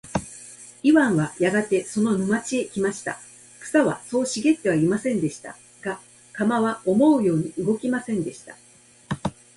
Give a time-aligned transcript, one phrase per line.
[0.81, 3.19] イワンはやがてその沼地へ来ました。
[3.59, 5.55] 草はそう茂ってはいませんでした。
[5.83, 5.99] が、
[6.33, 8.57] 鎌は思うように動きませんでした。